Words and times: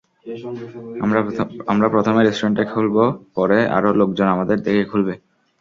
আমরা 1.71 1.87
প্রথমে 1.95 2.21
রেস্টুরেন্ট 2.21 2.57
খুলবো, 2.73 3.03
পরে 3.35 3.57
আরো 3.77 3.89
লোকজন 3.99 4.27
আমাদের 4.35 4.57
দেখে 4.65 4.83
খুলবে। 4.91 5.13